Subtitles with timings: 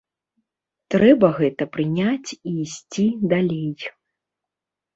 [0.95, 3.07] Трэба гэта прыняць і ісці
[3.37, 3.71] далей.